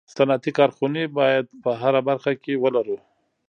[0.15, 2.97] صنعتي کارخوني باید په هره برخه کي ولرو